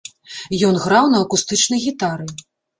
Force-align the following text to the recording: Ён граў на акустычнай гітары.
Ён 0.69 0.79
граў 0.85 1.05
на 1.17 1.21
акустычнай 1.27 1.79
гітары. 1.87 2.25